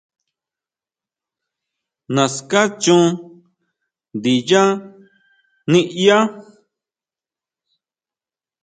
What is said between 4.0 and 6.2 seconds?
ndinyá niʼyá.